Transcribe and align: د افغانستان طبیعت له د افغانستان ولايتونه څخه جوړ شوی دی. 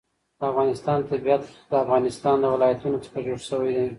د 0.39 0.41
افغانستان 0.51 0.99
طبیعت 1.09 1.43
له 1.47 1.51
د 1.71 1.73
افغانستان 1.85 2.37
ولايتونه 2.53 2.97
څخه 3.05 3.19
جوړ 3.27 3.39
شوی 3.49 3.71
دی. 3.77 3.87